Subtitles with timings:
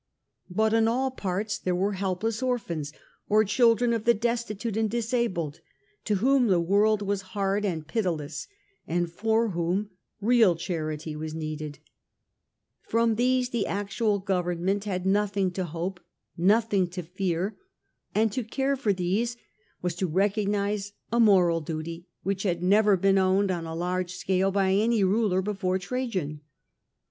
[0.49, 2.91] But in all parts there were helpless orphans,
[3.29, 5.59] or children of the destitute and disabled,
[6.05, 8.47] to whom the world was hard and pitiless,
[8.87, 15.49] and for whom real charity was needed, novelty From these the actual government had nothing
[15.49, 15.99] and use of to hope,
[16.35, 17.55] nothing to fear,
[18.15, 19.37] and to care for these
[19.83, 24.49] was to recognise a moral duty which had never been owned on a large scale
[24.49, 26.41] by any ruler before Trajan.